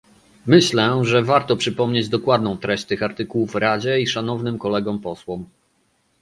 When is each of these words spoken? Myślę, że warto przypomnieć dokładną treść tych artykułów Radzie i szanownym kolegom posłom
Myślę, 0.47 1.05
że 1.05 1.23
warto 1.23 1.55
przypomnieć 1.55 2.09
dokładną 2.09 2.57
treść 2.57 2.85
tych 2.85 3.03
artykułów 3.03 3.55
Radzie 3.55 4.01
i 4.01 4.07
szanownym 4.07 4.57
kolegom 4.59 4.99
posłom 4.99 5.45